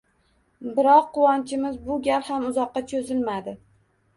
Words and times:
Biroq 0.77 1.11
quvonchimiz 1.17 1.75
bu 1.91 1.99
gal 2.09 2.25
ham 2.31 2.49
uzoqqa 2.53 2.85
cho`zilmadi 2.93 3.55